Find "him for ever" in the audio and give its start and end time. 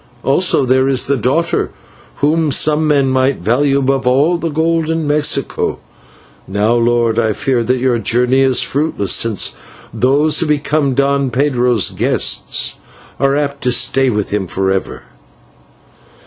14.31-15.03